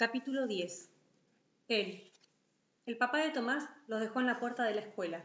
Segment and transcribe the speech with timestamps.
[0.00, 0.88] Capítulo 10.
[1.68, 2.10] Él.
[2.86, 5.22] El papá de Tomás los dejó en la puerta de la escuela.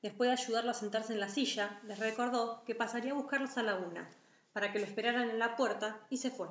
[0.00, 3.62] Después de ayudarlo a sentarse en la silla, les recordó que pasaría a buscarlos a
[3.62, 4.08] la una,
[4.54, 6.48] para que lo esperaran en la puerta, y se fue.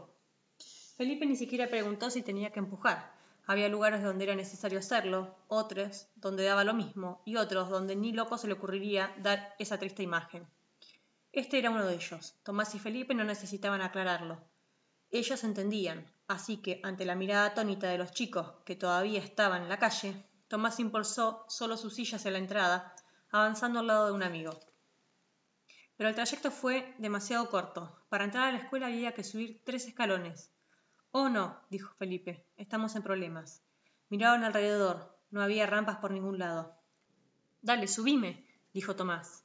[0.97, 3.12] Felipe ni siquiera preguntó si tenía que empujar.
[3.47, 8.13] Había lugares donde era necesario hacerlo, otros donde daba lo mismo, y otros donde ni
[8.13, 10.46] loco se le ocurriría dar esa triste imagen.
[11.31, 12.35] Este era uno de ellos.
[12.44, 14.53] Tomás y Felipe no necesitaban aclararlo.
[15.14, 19.70] Ellos entendían, así que, ante la mirada atónita de los chicos que todavía estaban en
[19.70, 22.95] la calle, Tomás impulsó solo su silla hacia la entrada,
[23.30, 24.59] avanzando al lado de un amigo.
[25.95, 27.95] Pero el trayecto fue demasiado corto.
[28.09, 30.52] Para entrar a la escuela había que subir tres escalones.
[31.12, 33.62] Oh, no, dijo Felipe, estamos en problemas.
[34.09, 36.76] Miraron alrededor, no había rampas por ningún lado.
[37.62, 39.43] Dale, subime, dijo Tomás.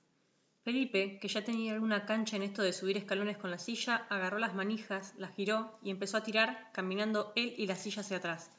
[0.69, 4.39] Felipe, que ya tenía alguna cancha en esto de subir escalones con la silla, agarró
[4.39, 8.51] las manijas, las giró y empezó a tirar, caminando él y la silla hacia atrás.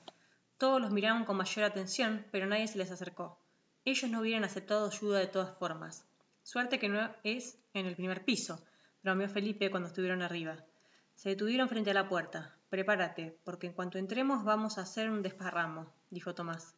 [0.57, 3.37] Todos los miraron con mayor atención, pero nadie se les acercó.
[3.85, 6.03] Ellos no hubieran aceptado ayuda de todas formas.
[6.41, 8.59] Suerte que no es en el primer piso,
[9.03, 10.65] bromeó Felipe cuando estuvieron arriba.
[11.13, 12.57] Se detuvieron frente a la puerta.
[12.71, 16.73] Prepárate, porque en cuanto entremos vamos a hacer un desparramo, dijo Tomás.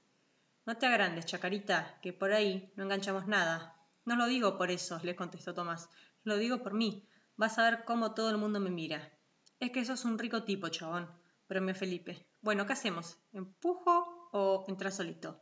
[0.65, 4.99] No te agrandes, chacarita, que por ahí no enganchamos nada, no lo digo por eso,
[5.03, 5.89] le contestó Tomás.
[6.23, 7.07] Lo digo por mí.
[7.35, 9.11] Vas a ver cómo todo el mundo me mira.
[9.59, 11.09] Es que sos un rico tipo, chabón,
[11.47, 12.27] bromeó Felipe.
[12.41, 13.17] Bueno, ¿qué hacemos?
[13.31, 15.39] ¿Empujo o entras solito?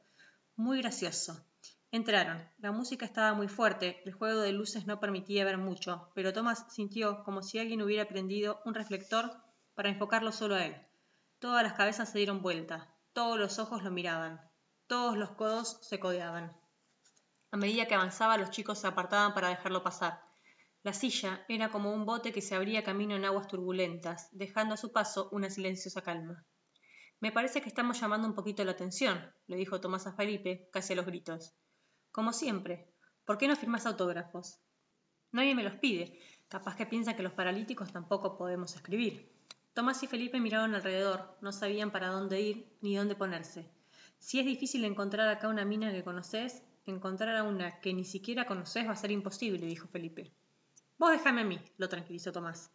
[0.56, 1.46] Muy gracioso.
[1.92, 2.48] Entraron.
[2.58, 6.66] La música estaba muy fuerte, el juego de luces no permitía ver mucho, pero Tomás
[6.70, 9.32] sintió como si alguien hubiera prendido un reflector
[9.74, 10.76] para enfocarlo solo a él.
[11.40, 14.42] Todas las cabezas se dieron vuelta, todos los ojos lo miraban,
[14.86, 16.59] todos los codos se codeaban.
[17.52, 20.22] A medida que avanzaba, los chicos se apartaban para dejarlo pasar.
[20.84, 24.78] La silla era como un bote que se abría camino en aguas turbulentas, dejando a
[24.78, 26.46] su paso una silenciosa calma.
[27.20, 30.94] Me parece que estamos llamando un poquito la atención, le dijo Tomás a Felipe, casi
[30.94, 31.54] a los gritos.
[32.12, 32.94] Como siempre.
[33.26, 34.60] ¿Por qué no firmas autógrafos?
[35.32, 36.18] Nadie me los pide.
[36.48, 39.32] Capaz que piensa que los paralíticos tampoco podemos escribir.
[39.74, 43.70] Tomás y Felipe miraron alrededor, no sabían para dónde ir ni dónde ponerse.
[44.18, 48.46] Si es difícil encontrar acá una mina que conoces, encontrar a una que ni siquiera
[48.46, 50.32] conoces va a ser imposible, dijo Felipe.
[50.98, 52.72] Vos déjame a mí, lo tranquilizó Tomás.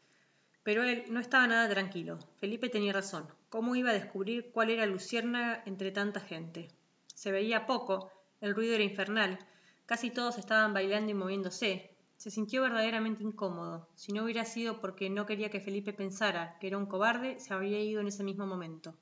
[0.62, 2.18] Pero él no estaba nada tranquilo.
[2.36, 3.26] Felipe tenía razón.
[3.50, 6.68] ¿Cómo iba a descubrir cuál era Luciérnaga entre tanta gente?
[7.14, 8.10] Se veía poco,
[8.40, 9.38] el ruido era infernal,
[9.86, 11.90] casi todos estaban bailando y moviéndose.
[12.16, 13.88] Se sintió verdaderamente incómodo.
[13.94, 17.52] Si no hubiera sido porque no quería que Felipe pensara que era un cobarde, se
[17.52, 18.94] habría ido en ese mismo momento.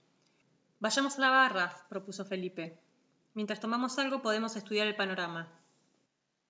[0.81, 2.81] Vayamos a la barra, propuso Felipe.
[3.35, 5.51] Mientras tomamos algo podemos estudiar el panorama.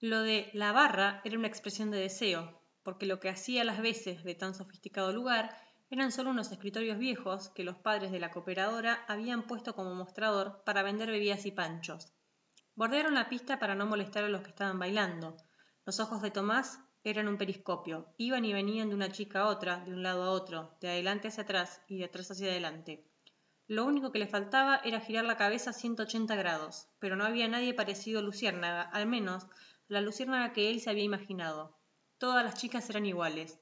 [0.00, 4.24] Lo de la barra era una expresión de deseo, porque lo que hacía las veces
[4.24, 5.56] de tan sofisticado lugar
[5.90, 10.64] eran solo unos escritorios viejos que los padres de la cooperadora habían puesto como mostrador
[10.64, 12.12] para vender bebidas y panchos.
[12.74, 15.36] Bordearon la pista para no molestar a los que estaban bailando.
[15.84, 19.84] Los ojos de Tomás eran un periscopio, iban y venían de una chica a otra,
[19.84, 23.11] de un lado a otro, de adelante hacia atrás y de atrás hacia adelante.
[23.72, 27.48] Lo único que le faltaba era girar la cabeza a 180 grados, pero no había
[27.48, 29.46] nadie parecido a Luciérnaga, al menos
[29.88, 31.74] la Luciérnaga que él se había imaginado.
[32.18, 33.58] Todas las chicas eran iguales.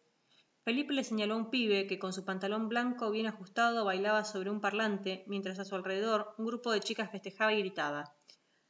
[0.64, 4.50] Felipe le señaló a un pibe que con su pantalón blanco bien ajustado bailaba sobre
[4.50, 8.12] un parlante, mientras a su alrededor un grupo de chicas festejaba y gritaba.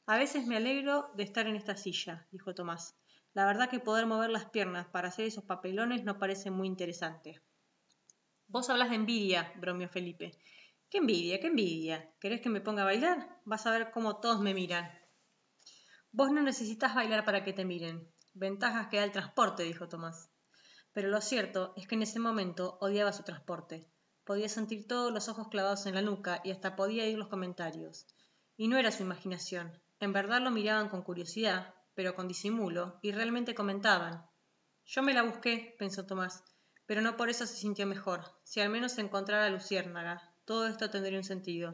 [0.05, 2.99] A veces me alegro de estar en esta silla, dijo Tomás.
[3.33, 7.41] La verdad que poder mover las piernas para hacer esos papelones no parece muy interesante.
[8.47, 10.37] Vos hablas de envidia, bromeó Felipe.
[10.91, 12.13] Qué envidia, qué envidia.
[12.19, 13.41] ¿Querés que me ponga a bailar?
[13.45, 14.91] Vas a ver cómo todos me miran.
[16.11, 18.13] Vos no necesitas bailar para que te miren.
[18.35, 20.33] Ventajas que da el transporte, dijo Tomás.
[20.93, 23.89] Pero lo cierto es que en ese momento odiaba su transporte.
[24.25, 28.09] Podía sentir todos los ojos clavados en la nuca y hasta podía oír los comentarios.
[28.57, 29.81] Y no era su imaginación.
[30.01, 34.29] En verdad lo miraban con curiosidad, pero con disimulo, y realmente comentaban.
[34.87, 36.43] Yo me la busqué, pensó Tomás,
[36.87, 38.25] pero no por eso se sintió mejor.
[38.43, 41.73] Si al menos encontrara a Luciérnaga, todo esto tendría un sentido.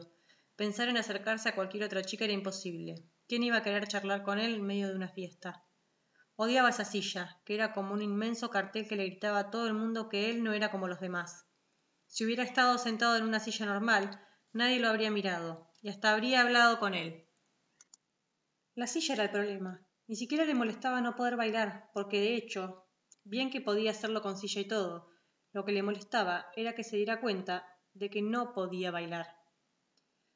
[0.55, 3.09] Pensar en acercarse a cualquier otra chica era imposible.
[3.27, 5.65] ¿Quién iba a querer charlar con él en medio de una fiesta?
[6.35, 9.73] Odiaba esa silla, que era como un inmenso cartel que le gritaba a todo el
[9.73, 11.47] mundo que él no era como los demás.
[12.05, 16.41] Si hubiera estado sentado en una silla normal, nadie lo habría mirado, y hasta habría
[16.41, 17.25] hablado con él.
[18.75, 19.87] La silla era el problema.
[20.05, 22.85] Ni siquiera le molestaba no poder bailar, porque de hecho,
[23.23, 25.09] bien que podía hacerlo con silla y todo,
[25.51, 29.37] lo que le molestaba era que se diera cuenta de que no podía bailar.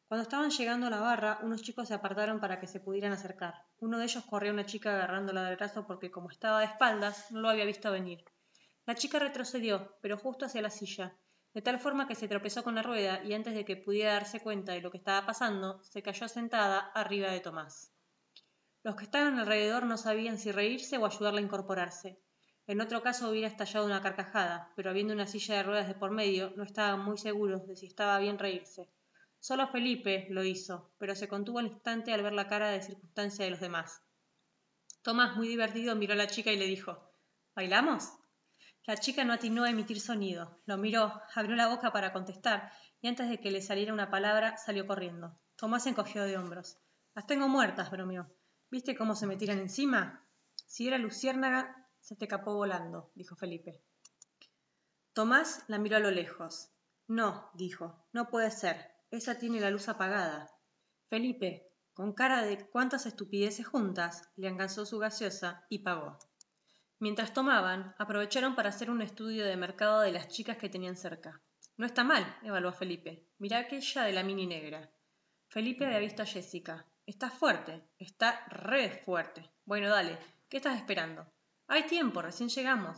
[0.07, 3.65] Cuando estaban llegando a la barra, unos chicos se apartaron para que se pudieran acercar.
[3.79, 7.31] Uno de ellos corrió a una chica agarrándola del brazo porque como estaba de espaldas,
[7.31, 8.25] no lo había visto venir.
[8.85, 11.15] La chica retrocedió, pero justo hacia la silla.
[11.53, 14.41] de tal forma que se tropezó con la rueda y antes de que pudiera darse
[14.41, 17.93] cuenta de lo que estaba pasando, se cayó sentada arriba de Tomás.
[18.83, 22.19] Los que estaban alrededor no sabían si reírse o ayudarla a incorporarse.
[22.71, 26.11] En otro caso hubiera estallado una carcajada, pero habiendo una silla de ruedas de por
[26.11, 28.89] medio, no estaban muy seguros de si estaba bien reírse.
[29.41, 33.43] Solo Felipe lo hizo, pero se contuvo al instante al ver la cara de circunstancia
[33.43, 34.01] de los demás.
[35.01, 37.11] Tomás, muy divertido, miró a la chica y le dijo
[37.57, 38.13] ¿Bailamos?
[38.85, 40.61] La chica no atinó a emitir sonido.
[40.65, 42.71] Lo miró, abrió la boca para contestar,
[43.01, 45.37] y antes de que le saliera una palabra, salió corriendo.
[45.57, 46.77] Tomás se encogió de hombros.
[47.15, 48.33] Las tengo muertas, bromeó.
[48.69, 50.25] ¿Viste cómo se me tiran encima?
[50.67, 51.80] Si era luciérnaga,
[52.11, 53.81] se te capó volando, dijo Felipe.
[55.13, 56.69] Tomás la miró a lo lejos.
[57.07, 58.91] No, dijo, no puede ser.
[59.11, 60.53] Esa tiene la luz apagada.
[61.07, 66.19] Felipe, con cara de cuántas estupideces juntas, le alcanzó su gaseosa y pagó.
[66.99, 71.41] Mientras tomaban, aprovecharon para hacer un estudio de mercado de las chicas que tenían cerca.
[71.77, 73.29] No está mal, evaluó Felipe.
[73.37, 74.91] Mirá aquella de la mini negra.
[75.47, 76.85] Felipe había visto a Jessica.
[77.05, 79.49] Está fuerte, está re fuerte.
[79.63, 80.19] Bueno, dale,
[80.49, 81.25] ¿qué estás esperando?
[81.73, 82.97] Hay tiempo, recién llegamos.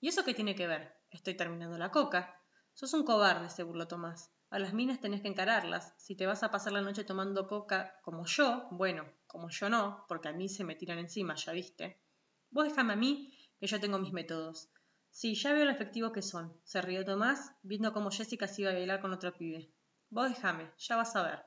[0.00, 0.96] ¿Y eso qué tiene que ver?
[1.10, 2.40] Estoy terminando la coca.
[2.72, 4.32] Sos un cobarde, se burló Tomás.
[4.48, 5.92] A las minas tenés que encararlas.
[5.98, 10.06] Si te vas a pasar la noche tomando coca como yo, bueno, como yo no,
[10.08, 12.00] porque a mí se me tiran encima, ya viste.
[12.48, 13.30] Vos déjame a mí
[13.60, 14.70] que yo tengo mis métodos.
[15.10, 18.70] Sí, ya veo lo efectivos que son, se rió Tomás, viendo cómo Jessica se iba
[18.70, 19.70] a bailar con otro pibe.
[20.08, 21.44] Vos déjame, ya vas a ver.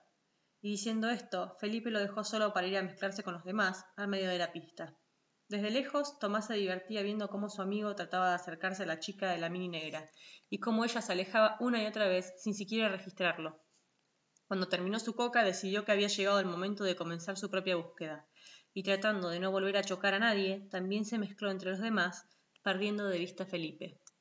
[0.62, 4.10] Y diciendo esto, Felipe lo dejó solo para ir a mezclarse con los demás, al
[4.10, 4.96] medio de la pista.
[5.50, 9.32] Desde lejos, Tomás se divertía viendo cómo su amigo trataba de acercarse a la chica
[9.32, 10.10] de la mini negra,
[10.50, 13.64] y cómo ella se alejaba una y otra vez sin siquiera registrarlo.
[14.48, 18.28] Cuando terminó su coca, decidió que había llegado el momento de comenzar su propia búsqueda,
[18.74, 22.26] y tratando de no volver a chocar a nadie, también se mezcló entre los demás,
[22.62, 24.02] perdiendo de vista a Felipe.